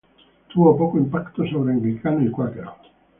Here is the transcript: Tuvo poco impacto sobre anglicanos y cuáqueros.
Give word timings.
Tuvo 0.51 0.75
poco 0.75 0.97
impacto 0.97 1.45
sobre 1.45 1.73
anglicanos 1.73 2.23
y 2.23 2.31
cuáqueros. 2.31 2.73